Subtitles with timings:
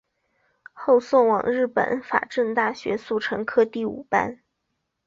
[0.73, 4.39] 后送往日本法政大学速成科第五班。